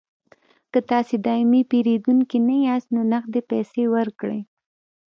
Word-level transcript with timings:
که 0.71 0.79
تاسې 0.91 1.15
دایمي 1.25 1.61
پیرودونکي 1.71 2.37
نه 2.47 2.55
یاست 2.67 2.89
نو 2.95 3.01
نغدې 3.11 3.41
پیسې 3.51 3.83
ورکړئ 3.95 4.41